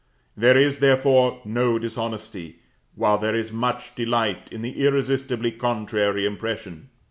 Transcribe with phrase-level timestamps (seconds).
[0.35, 2.63] There is, therefore, no dishonesty,
[2.95, 6.89] while there is much delight, in the irresistibly contrary impression.